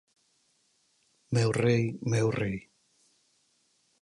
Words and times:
Meu 1.35 1.49
rei, 1.63 1.83
meu 2.13 2.27
rei. 2.39 2.57